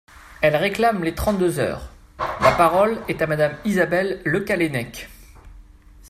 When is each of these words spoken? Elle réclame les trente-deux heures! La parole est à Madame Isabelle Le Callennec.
Elle 0.41 0.55
réclame 0.55 1.03
les 1.03 1.13
trente-deux 1.13 1.59
heures! 1.59 1.91
La 2.41 2.53
parole 2.53 2.97
est 3.07 3.21
à 3.21 3.27
Madame 3.27 3.55
Isabelle 3.65 4.19
Le 4.25 4.39
Callennec. 4.39 5.09